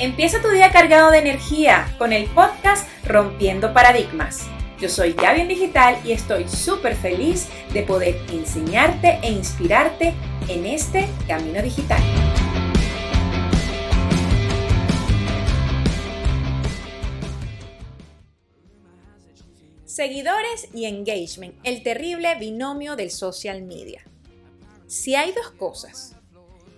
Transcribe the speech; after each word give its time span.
Empieza 0.00 0.40
tu 0.40 0.48
día 0.48 0.72
cargado 0.72 1.10
de 1.10 1.18
energía 1.18 1.94
con 1.98 2.14
el 2.14 2.24
podcast 2.30 2.88
Rompiendo 3.04 3.74
Paradigmas. 3.74 4.48
Yo 4.80 4.88
soy 4.88 5.12
Gaby 5.12 5.42
en 5.42 5.48
Digital 5.48 5.98
y 6.06 6.12
estoy 6.12 6.48
súper 6.48 6.96
feliz 6.96 7.48
de 7.74 7.82
poder 7.82 8.16
enseñarte 8.32 9.18
e 9.22 9.30
inspirarte 9.30 10.14
en 10.48 10.64
este 10.64 11.06
camino 11.28 11.60
digital. 11.60 12.00
Seguidores 19.84 20.68
y 20.72 20.86
engagement, 20.86 21.56
el 21.62 21.82
terrible 21.82 22.36
binomio 22.36 22.96
del 22.96 23.10
social 23.10 23.60
media. 23.60 24.02
Si 24.86 25.14
hay 25.14 25.32
dos 25.32 25.50
cosas 25.50 26.16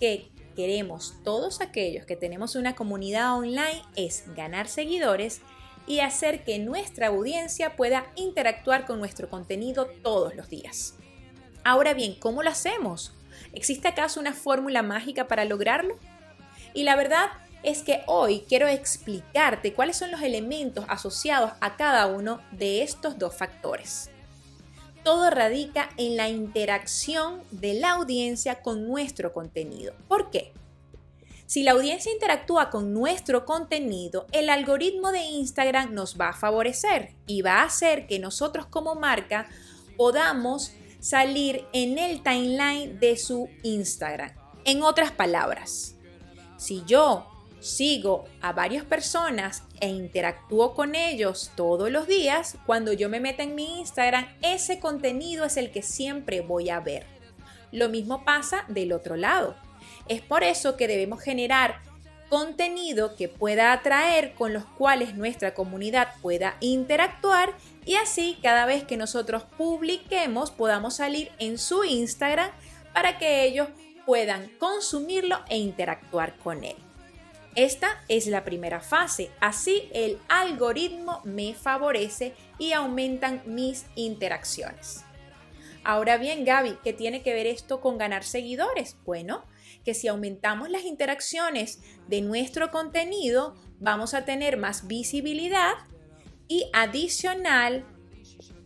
que 0.00 0.33
queremos 0.54 1.14
todos 1.24 1.60
aquellos 1.60 2.06
que 2.06 2.16
tenemos 2.16 2.54
una 2.56 2.74
comunidad 2.74 3.36
online 3.36 3.82
es 3.96 4.24
ganar 4.34 4.68
seguidores 4.68 5.40
y 5.86 6.00
hacer 6.00 6.44
que 6.44 6.58
nuestra 6.58 7.08
audiencia 7.08 7.76
pueda 7.76 8.06
interactuar 8.16 8.86
con 8.86 8.98
nuestro 8.98 9.28
contenido 9.28 9.86
todos 10.02 10.34
los 10.34 10.48
días. 10.48 10.94
Ahora 11.62 11.94
bien, 11.94 12.14
¿cómo 12.18 12.42
lo 12.42 12.50
hacemos? 12.50 13.12
¿Existe 13.52 13.88
acaso 13.88 14.20
una 14.20 14.32
fórmula 14.32 14.82
mágica 14.82 15.28
para 15.28 15.44
lograrlo? 15.44 15.98
Y 16.72 16.84
la 16.84 16.96
verdad 16.96 17.30
es 17.62 17.82
que 17.82 18.02
hoy 18.06 18.44
quiero 18.48 18.68
explicarte 18.68 19.72
cuáles 19.72 19.96
son 19.96 20.10
los 20.10 20.22
elementos 20.22 20.84
asociados 20.88 21.52
a 21.60 21.76
cada 21.76 22.06
uno 22.06 22.40
de 22.52 22.82
estos 22.82 23.18
dos 23.18 23.34
factores. 23.34 24.10
Todo 25.04 25.28
radica 25.28 25.90
en 25.98 26.16
la 26.16 26.30
interacción 26.30 27.42
de 27.50 27.74
la 27.74 27.92
audiencia 27.92 28.62
con 28.62 28.88
nuestro 28.88 29.34
contenido. 29.34 29.92
¿Por 30.08 30.30
qué? 30.30 30.52
Si 31.46 31.62
la 31.62 31.72
audiencia 31.72 32.10
interactúa 32.10 32.70
con 32.70 32.94
nuestro 32.94 33.44
contenido, 33.44 34.26
el 34.32 34.48
algoritmo 34.48 35.12
de 35.12 35.20
Instagram 35.20 35.92
nos 35.92 36.18
va 36.18 36.30
a 36.30 36.32
favorecer 36.32 37.12
y 37.26 37.42
va 37.42 37.60
a 37.60 37.64
hacer 37.64 38.06
que 38.06 38.18
nosotros 38.18 38.64
como 38.64 38.94
marca 38.94 39.46
podamos 39.98 40.72
salir 41.00 41.66
en 41.74 41.98
el 41.98 42.22
timeline 42.22 42.98
de 42.98 43.18
su 43.18 43.50
Instagram. 43.62 44.32
En 44.64 44.82
otras 44.82 45.12
palabras, 45.12 45.96
si 46.56 46.82
yo 46.86 47.26
sigo 47.64 48.26
a 48.42 48.52
varias 48.52 48.84
personas 48.84 49.62
e 49.80 49.88
interactúo 49.88 50.74
con 50.74 50.94
ellos 50.94 51.50
todos 51.56 51.90
los 51.90 52.06
días, 52.06 52.58
cuando 52.66 52.92
yo 52.92 53.08
me 53.08 53.20
meta 53.20 53.42
en 53.42 53.54
mi 53.54 53.80
Instagram, 53.80 54.28
ese 54.42 54.78
contenido 54.80 55.46
es 55.46 55.56
el 55.56 55.70
que 55.70 55.82
siempre 55.82 56.42
voy 56.42 56.68
a 56.68 56.80
ver. 56.80 57.06
Lo 57.72 57.88
mismo 57.88 58.22
pasa 58.24 58.66
del 58.68 58.92
otro 58.92 59.16
lado. 59.16 59.56
Es 60.08 60.20
por 60.20 60.44
eso 60.44 60.76
que 60.76 60.86
debemos 60.86 61.22
generar 61.22 61.80
contenido 62.28 63.16
que 63.16 63.28
pueda 63.28 63.72
atraer, 63.72 64.34
con 64.34 64.52
los 64.52 64.64
cuales 64.64 65.14
nuestra 65.14 65.54
comunidad 65.54 66.08
pueda 66.20 66.56
interactuar 66.60 67.54
y 67.86 67.94
así 67.94 68.38
cada 68.42 68.66
vez 68.66 68.84
que 68.84 68.98
nosotros 68.98 69.44
publiquemos 69.56 70.50
podamos 70.50 70.96
salir 70.96 71.32
en 71.38 71.56
su 71.58 71.84
Instagram 71.84 72.50
para 72.92 73.18
que 73.18 73.44
ellos 73.44 73.68
puedan 74.04 74.50
consumirlo 74.58 75.38
e 75.48 75.56
interactuar 75.56 76.36
con 76.36 76.62
él. 76.64 76.76
Esta 77.56 78.02
es 78.08 78.26
la 78.26 78.44
primera 78.44 78.80
fase, 78.80 79.30
así 79.40 79.88
el 79.92 80.18
algoritmo 80.28 81.20
me 81.24 81.54
favorece 81.54 82.34
y 82.58 82.72
aumentan 82.72 83.42
mis 83.46 83.86
interacciones. 83.94 85.04
Ahora 85.84 86.16
bien, 86.16 86.44
Gaby, 86.44 86.78
¿qué 86.82 86.92
tiene 86.92 87.22
que 87.22 87.32
ver 87.32 87.46
esto 87.46 87.80
con 87.80 87.96
ganar 87.96 88.24
seguidores? 88.24 88.96
Bueno, 89.04 89.44
que 89.84 89.94
si 89.94 90.08
aumentamos 90.08 90.68
las 90.68 90.84
interacciones 90.84 91.80
de 92.08 92.22
nuestro 92.22 92.72
contenido, 92.72 93.54
vamos 93.78 94.14
a 94.14 94.24
tener 94.24 94.56
más 94.56 94.88
visibilidad 94.88 95.74
y 96.48 96.70
adicional, 96.72 97.84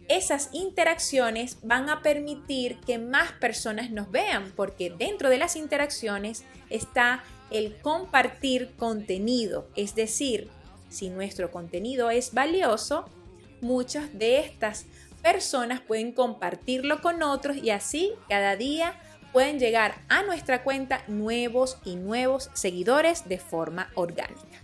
esas 0.08 0.48
interacciones 0.52 1.58
van 1.62 1.90
a 1.90 2.00
permitir 2.00 2.80
que 2.80 2.98
más 2.98 3.32
personas 3.32 3.90
nos 3.90 4.10
vean, 4.10 4.52
porque 4.56 4.88
dentro 4.88 5.28
de 5.28 5.36
las 5.36 5.56
interacciones 5.56 6.44
está 6.70 7.22
el 7.50 7.76
compartir 7.76 8.74
contenido, 8.76 9.68
es 9.76 9.94
decir, 9.94 10.48
si 10.88 11.10
nuestro 11.10 11.50
contenido 11.50 12.10
es 12.10 12.32
valioso, 12.32 13.06
muchas 13.60 14.18
de 14.18 14.40
estas 14.40 14.86
personas 15.22 15.80
pueden 15.80 16.12
compartirlo 16.12 17.00
con 17.00 17.22
otros 17.22 17.56
y 17.56 17.70
así 17.70 18.12
cada 18.28 18.56
día 18.56 18.94
pueden 19.32 19.58
llegar 19.58 20.00
a 20.08 20.22
nuestra 20.22 20.62
cuenta 20.62 21.02
nuevos 21.06 21.78
y 21.84 21.96
nuevos 21.96 22.50
seguidores 22.54 23.28
de 23.28 23.38
forma 23.38 23.90
orgánica. 23.94 24.62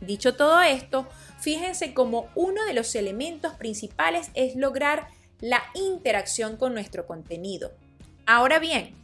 Dicho 0.00 0.34
todo 0.34 0.60
esto, 0.60 1.06
fíjense 1.40 1.92
como 1.92 2.28
uno 2.34 2.64
de 2.64 2.74
los 2.74 2.94
elementos 2.94 3.54
principales 3.54 4.30
es 4.34 4.56
lograr 4.56 5.08
la 5.40 5.62
interacción 5.74 6.56
con 6.56 6.72
nuestro 6.72 7.06
contenido. 7.06 7.72
Ahora 8.26 8.58
bien, 8.58 8.94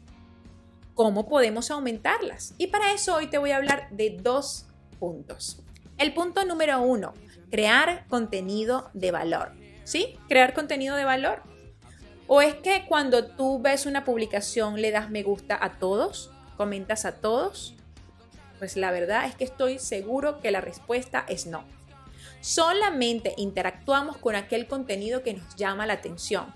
cómo 0.96 1.28
podemos 1.28 1.70
aumentarlas. 1.70 2.54
Y 2.58 2.68
para 2.68 2.92
eso 2.92 3.14
hoy 3.14 3.28
te 3.28 3.38
voy 3.38 3.52
a 3.52 3.56
hablar 3.56 3.88
de 3.90 4.18
dos 4.20 4.66
puntos. 4.98 5.62
El 5.98 6.12
punto 6.14 6.44
número 6.44 6.80
uno, 6.80 7.12
crear 7.50 8.06
contenido 8.08 8.90
de 8.94 9.12
valor. 9.12 9.52
¿Sí? 9.84 10.18
Crear 10.28 10.52
contenido 10.52 10.96
de 10.96 11.04
valor. 11.04 11.42
¿O 12.26 12.42
es 12.42 12.54
que 12.54 12.86
cuando 12.88 13.26
tú 13.26 13.60
ves 13.60 13.86
una 13.86 14.04
publicación 14.04 14.80
le 14.80 14.90
das 14.90 15.10
me 15.10 15.22
gusta 15.22 15.56
a 15.62 15.78
todos? 15.78 16.32
¿Comentas 16.56 17.04
a 17.04 17.20
todos? 17.20 17.76
Pues 18.58 18.76
la 18.76 18.90
verdad 18.90 19.26
es 19.26 19.36
que 19.36 19.44
estoy 19.44 19.78
seguro 19.78 20.40
que 20.40 20.50
la 20.50 20.62
respuesta 20.62 21.24
es 21.28 21.46
no. 21.46 21.62
Solamente 22.40 23.34
interactuamos 23.36 24.16
con 24.16 24.34
aquel 24.34 24.66
contenido 24.66 25.22
que 25.22 25.34
nos 25.34 25.56
llama 25.56 25.86
la 25.86 25.92
atención 25.92 26.52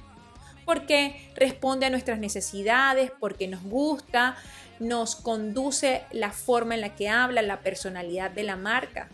porque 0.70 1.28
responde 1.34 1.86
a 1.86 1.90
nuestras 1.90 2.20
necesidades, 2.20 3.10
porque 3.18 3.48
nos 3.48 3.60
gusta, 3.64 4.36
nos 4.78 5.16
conduce 5.16 6.04
la 6.12 6.30
forma 6.30 6.76
en 6.76 6.80
la 6.80 6.94
que 6.94 7.08
habla, 7.08 7.42
la 7.42 7.58
personalidad 7.58 8.30
de 8.30 8.44
la 8.44 8.54
marca. 8.54 9.08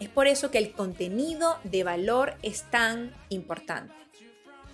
Es 0.00 0.08
por 0.08 0.26
eso 0.26 0.50
que 0.50 0.56
el 0.56 0.72
contenido 0.72 1.58
de 1.62 1.84
valor 1.84 2.36
es 2.42 2.62
tan 2.70 3.12
importante. 3.28 3.92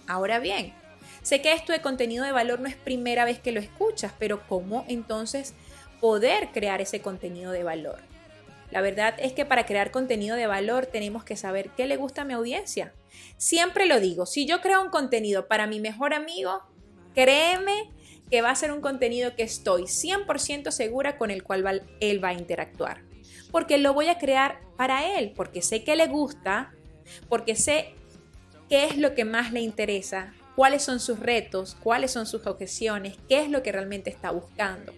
Ahora 0.07 0.39
bien, 0.39 0.73
sé 1.23 1.43
que 1.43 1.53
esto 1.53 1.73
de 1.73 1.81
contenido 1.81 2.25
de 2.25 2.31
valor 2.31 2.61
no 2.61 2.69
es 2.69 2.77
primera 2.77 3.25
vez 3.25 3.41
que 3.41 3.51
lo 3.51 3.59
escuchas, 3.59 4.13
pero 4.17 4.47
¿cómo 4.47 4.85
entonces 4.87 5.55
poder 6.01 6.51
crear 6.53 6.81
ese 6.81 7.03
contenido 7.03 7.51
de 7.51 7.65
valor? 7.65 8.14
La 8.71 8.81
verdad 8.81 9.15
es 9.19 9.33
que 9.33 9.45
para 9.45 9.67
crear 9.67 9.91
contenido 9.91 10.37
de 10.37 10.47
valor 10.47 10.87
tenemos 10.87 11.25
que 11.25 11.37
saber 11.37 11.71
qué 11.71 11.87
le 11.87 11.97
gusta 11.97 12.23
a 12.23 12.25
mi 12.25 12.35
audiencia. 12.35 12.93
Siempre 13.37 13.87
lo 13.87 14.01
digo, 14.01 14.27
si 14.27 14.47
yo 14.47 14.61
creo 14.61 14.83
un 14.83 14.91
contenido 14.91 15.47
para 15.47 15.67
mi 15.67 15.81
mejor 15.81 16.15
amigo, 16.15 16.63
créeme 17.15 17.91
que 18.31 18.43
va 18.43 18.51
a 18.51 18.57
ser 18.57 18.73
un 18.73 18.81
contenido 18.81 19.37
que 19.37 19.43
estoy 19.43 19.83
100% 19.83 20.71
segura 20.71 21.19
con 21.19 21.31
el 21.31 21.43
cual 21.43 21.83
él 22.01 22.25
va 22.25 22.29
a 22.29 22.35
interactuar. 22.35 23.03
Porque 23.51 23.79
lo 23.79 23.95
voy 23.95 24.09
a 24.09 24.19
crear 24.19 24.61
para 24.77 25.19
él, 25.19 25.33
porque 25.37 25.63
sé 25.63 25.85
que 25.85 25.95
le 25.95 26.09
gusta, 26.09 26.73
porque 27.29 27.55
sé 27.55 27.95
qué 28.69 28.87
es 28.87 28.97
lo 28.97 29.15
que 29.15 29.25
más 29.25 29.53
le 29.53 29.61
interesa, 29.61 30.35
cuáles 30.57 30.83
son 30.83 31.01
sus 31.01 31.21
retos, 31.21 31.77
cuáles 31.83 32.11
son 32.11 32.27
sus 32.27 32.47
objeciones, 32.47 33.17
qué 33.29 33.43
es 33.43 33.51
lo 33.51 33.63
que 33.63 33.73
realmente 33.73 34.11
está 34.11 34.31
buscando. 34.31 34.93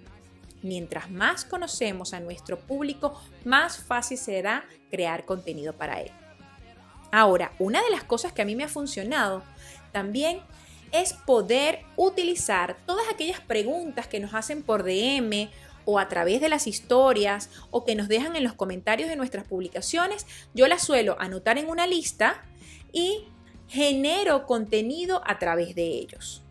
Mientras 0.67 1.13
más 1.13 1.45
conocemos 1.45 2.13
a 2.13 2.19
nuestro 2.19 2.59
público, 2.59 3.15
más 3.45 3.79
fácil 3.79 4.19
será 4.19 4.65
crear 4.91 5.25
contenido 5.25 5.75
para 5.75 6.01
él. 6.01 6.11
Ahora, 7.13 7.53
una 7.61 7.81
de 7.85 7.91
las 7.91 8.03
cosas 8.03 8.33
que 8.33 8.43
a 8.43 8.45
mí 8.45 8.57
me 8.57 8.65
ha 8.65 8.69
funcionado 8.69 9.45
también 9.93 10.41
es 10.91 11.13
poder 11.13 11.85
utilizar 11.97 12.77
todas 12.85 13.07
aquellas 13.09 13.39
preguntas 13.39 14.09
que 14.09 14.19
nos 14.19 14.35
hacen 14.35 14.65
por 14.65 14.83
DM 14.83 15.51
o 15.85 16.01
a 16.01 16.09
través 16.09 16.41
de 16.41 16.49
las 16.49 16.67
historias 16.67 17.49
o 17.71 17.85
que 17.85 17.95
nos 17.95 18.09
dejan 18.09 18.35
en 18.35 18.43
los 18.43 18.55
comentarios 18.55 19.09
de 19.09 19.15
nuestras 19.15 19.47
publicaciones. 19.47 20.27
Yo 20.53 20.67
las 20.67 20.83
suelo 20.83 21.15
anotar 21.21 21.59
en 21.59 21.69
una 21.69 21.87
lista 21.87 22.45
y 22.91 23.29
genero 23.69 24.47
contenido 24.47 25.23
a 25.27 25.39
través 25.39 25.77
de 25.77 25.85
ellos. 25.85 26.43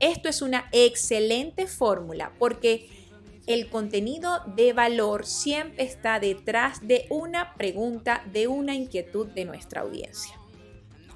Esto 0.00 0.30
es 0.30 0.40
una 0.40 0.70
excelente 0.72 1.66
fórmula 1.66 2.32
porque 2.38 2.97
el 3.48 3.70
contenido 3.70 4.42
de 4.54 4.74
valor 4.74 5.24
siempre 5.24 5.82
está 5.82 6.20
detrás 6.20 6.86
de 6.86 7.06
una 7.08 7.54
pregunta, 7.54 8.22
de 8.30 8.46
una 8.46 8.74
inquietud 8.74 9.26
de 9.28 9.46
nuestra 9.46 9.80
audiencia. 9.80 10.38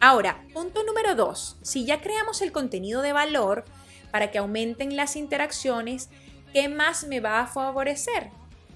Ahora, 0.00 0.42
punto 0.54 0.82
número 0.82 1.14
dos, 1.14 1.58
si 1.60 1.84
ya 1.84 2.00
creamos 2.00 2.40
el 2.40 2.50
contenido 2.50 3.02
de 3.02 3.12
valor 3.12 3.66
para 4.10 4.30
que 4.30 4.38
aumenten 4.38 4.96
las 4.96 5.14
interacciones, 5.14 6.08
¿qué 6.54 6.70
más 6.70 7.06
me 7.06 7.20
va 7.20 7.40
a 7.40 7.46
favorecer? 7.46 8.30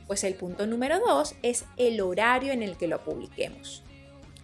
Pues 0.06 0.22
el 0.22 0.34
punto 0.34 0.66
número 0.66 1.00
dos 1.00 1.34
es 1.40 1.64
el 1.78 2.02
horario 2.02 2.52
en 2.52 2.62
el 2.62 2.76
que 2.76 2.88
lo 2.88 3.02
publiquemos. 3.02 3.82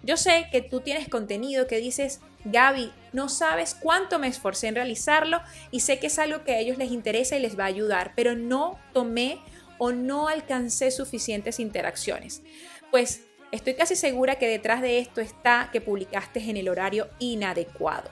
Yo 0.02 0.16
sé 0.16 0.46
que 0.50 0.62
tú 0.62 0.80
tienes 0.80 1.08
contenido 1.08 1.66
que 1.66 1.76
dices, 1.76 2.20
Gaby, 2.44 2.92
no 3.12 3.28
sabes 3.28 3.74
cuánto 3.78 4.18
me 4.18 4.26
esforcé 4.26 4.68
en 4.68 4.74
realizarlo 4.74 5.40
y 5.70 5.80
sé 5.80 5.98
que 5.98 6.08
es 6.08 6.18
algo 6.18 6.44
que 6.44 6.52
a 6.52 6.58
ellos 6.58 6.78
les 6.78 6.90
interesa 6.90 7.36
y 7.36 7.40
les 7.40 7.58
va 7.58 7.64
a 7.64 7.68
ayudar, 7.68 8.12
pero 8.16 8.34
no 8.34 8.78
tomé 8.92 9.38
o 9.78 9.92
no 9.92 10.28
alcancé 10.28 10.90
suficientes 10.90 11.60
interacciones. 11.60 12.42
Pues 12.90 13.22
estoy 13.50 13.74
casi 13.74 13.96
segura 13.96 14.36
que 14.36 14.48
detrás 14.48 14.82
de 14.82 14.98
esto 14.98 15.20
está 15.20 15.70
que 15.72 15.80
publicaste 15.80 16.40
en 16.48 16.56
el 16.56 16.68
horario 16.68 17.08
inadecuado. 17.18 18.10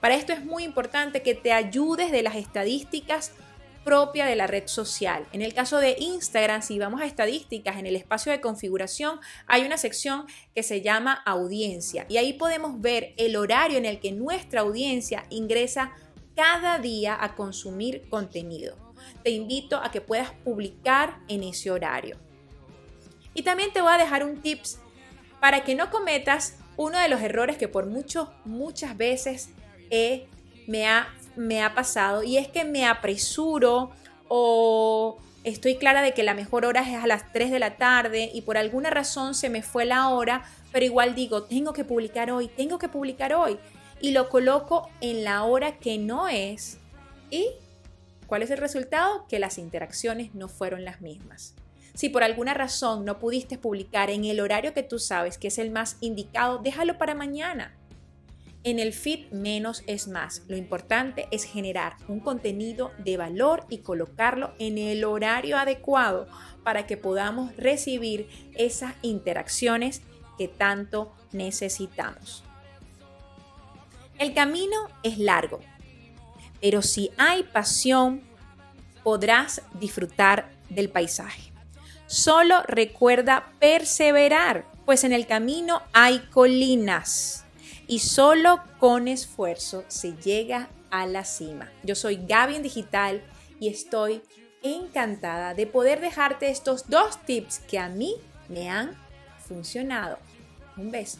Para 0.00 0.14
esto 0.14 0.32
es 0.32 0.44
muy 0.44 0.64
importante 0.64 1.22
que 1.22 1.34
te 1.34 1.52
ayudes 1.52 2.12
de 2.12 2.22
las 2.22 2.36
estadísticas 2.36 3.32
propia 3.86 4.26
de 4.26 4.34
la 4.34 4.48
red 4.48 4.66
social. 4.66 5.28
En 5.32 5.42
el 5.42 5.54
caso 5.54 5.78
de 5.78 5.94
Instagram, 5.96 6.60
si 6.60 6.76
vamos 6.76 7.00
a 7.00 7.06
estadísticas, 7.06 7.76
en 7.76 7.86
el 7.86 7.94
espacio 7.94 8.32
de 8.32 8.40
configuración 8.40 9.20
hay 9.46 9.64
una 9.64 9.78
sección 9.78 10.26
que 10.56 10.64
se 10.64 10.82
llama 10.82 11.12
audiencia 11.24 12.04
y 12.08 12.16
ahí 12.16 12.32
podemos 12.32 12.80
ver 12.80 13.14
el 13.16 13.36
horario 13.36 13.78
en 13.78 13.84
el 13.84 14.00
que 14.00 14.10
nuestra 14.10 14.62
audiencia 14.62 15.24
ingresa 15.30 15.92
cada 16.34 16.80
día 16.80 17.16
a 17.18 17.36
consumir 17.36 18.08
contenido. 18.08 18.76
Te 19.22 19.30
invito 19.30 19.76
a 19.76 19.92
que 19.92 20.00
puedas 20.00 20.32
publicar 20.32 21.20
en 21.28 21.44
ese 21.44 21.70
horario. 21.70 22.18
Y 23.34 23.42
también 23.42 23.72
te 23.72 23.82
voy 23.82 23.92
a 23.92 23.98
dejar 23.98 24.24
un 24.24 24.42
tips 24.42 24.80
para 25.40 25.62
que 25.62 25.76
no 25.76 25.90
cometas 25.90 26.58
uno 26.76 26.98
de 26.98 27.08
los 27.08 27.20
errores 27.22 27.56
que 27.56 27.68
por 27.68 27.86
mucho, 27.86 28.34
muchas 28.44 28.96
veces 28.96 29.50
me 30.66 30.88
ha 30.88 31.06
me 31.36 31.62
ha 31.62 31.74
pasado 31.74 32.22
y 32.22 32.38
es 32.38 32.48
que 32.48 32.64
me 32.64 32.86
apresuro 32.86 33.90
o 34.28 35.18
estoy 35.44 35.76
clara 35.76 36.02
de 36.02 36.12
que 36.12 36.22
la 36.22 36.34
mejor 36.34 36.64
hora 36.64 36.80
es 36.80 37.02
a 37.02 37.06
las 37.06 37.32
3 37.32 37.50
de 37.50 37.58
la 37.58 37.76
tarde 37.76 38.30
y 38.34 38.42
por 38.42 38.58
alguna 38.58 38.90
razón 38.90 39.34
se 39.34 39.48
me 39.48 39.62
fue 39.62 39.84
la 39.84 40.08
hora, 40.08 40.44
pero 40.72 40.84
igual 40.84 41.14
digo, 41.14 41.44
tengo 41.44 41.72
que 41.72 41.84
publicar 41.84 42.30
hoy, 42.30 42.48
tengo 42.48 42.78
que 42.78 42.88
publicar 42.88 43.32
hoy 43.32 43.58
y 44.00 44.10
lo 44.10 44.28
coloco 44.28 44.90
en 45.00 45.24
la 45.24 45.44
hora 45.44 45.78
que 45.78 45.98
no 45.98 46.28
es 46.28 46.78
y 47.30 47.50
¿cuál 48.26 48.42
es 48.42 48.50
el 48.50 48.58
resultado? 48.58 49.26
Que 49.28 49.38
las 49.38 49.58
interacciones 49.58 50.34
no 50.34 50.48
fueron 50.48 50.84
las 50.84 51.00
mismas. 51.00 51.54
Si 51.94 52.10
por 52.10 52.22
alguna 52.22 52.52
razón 52.52 53.04
no 53.04 53.18
pudiste 53.18 53.56
publicar 53.56 54.10
en 54.10 54.24
el 54.24 54.40
horario 54.40 54.74
que 54.74 54.82
tú 54.82 54.98
sabes 54.98 55.38
que 55.38 55.48
es 55.48 55.58
el 55.58 55.70
más 55.70 55.96
indicado, 56.00 56.58
déjalo 56.58 56.98
para 56.98 57.14
mañana. 57.14 57.74
En 58.66 58.80
el 58.80 58.92
feed 58.92 59.30
menos 59.30 59.84
es 59.86 60.08
más. 60.08 60.42
Lo 60.48 60.56
importante 60.56 61.28
es 61.30 61.44
generar 61.44 61.94
un 62.08 62.18
contenido 62.18 62.90
de 62.98 63.16
valor 63.16 63.64
y 63.70 63.78
colocarlo 63.78 64.54
en 64.58 64.76
el 64.76 65.04
horario 65.04 65.56
adecuado 65.56 66.26
para 66.64 66.84
que 66.84 66.96
podamos 66.96 67.54
recibir 67.56 68.28
esas 68.56 68.94
interacciones 69.02 70.02
que 70.36 70.48
tanto 70.48 71.14
necesitamos. 71.30 72.42
El 74.18 74.34
camino 74.34 74.88
es 75.04 75.18
largo, 75.18 75.60
pero 76.60 76.82
si 76.82 77.12
hay 77.18 77.44
pasión, 77.44 78.22
podrás 79.04 79.62
disfrutar 79.78 80.50
del 80.70 80.88
paisaje. 80.88 81.52
Solo 82.08 82.64
recuerda 82.66 83.52
perseverar, 83.60 84.66
pues 84.84 85.04
en 85.04 85.12
el 85.12 85.28
camino 85.28 85.82
hay 85.92 86.18
colinas 86.32 87.45
y 87.86 88.00
solo 88.00 88.60
con 88.78 89.08
esfuerzo 89.08 89.84
se 89.88 90.14
llega 90.16 90.68
a 90.90 91.06
la 91.06 91.24
cima. 91.24 91.70
Yo 91.82 91.94
soy 91.94 92.20
Gaby 92.26 92.56
en 92.56 92.62
Digital 92.62 93.22
y 93.60 93.68
estoy 93.68 94.22
encantada 94.62 95.54
de 95.54 95.66
poder 95.66 96.00
dejarte 96.00 96.50
estos 96.50 96.88
dos 96.88 97.18
tips 97.24 97.60
que 97.60 97.78
a 97.78 97.88
mí 97.88 98.14
me 98.48 98.70
han 98.70 98.96
funcionado. 99.46 100.18
Un 100.76 100.90
beso. 100.90 101.18